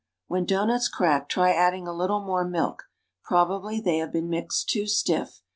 [0.25, 2.85] When doughnuts crack, try adding a little more milk;
[3.23, 5.43] prob ably they have been mixed too stiff.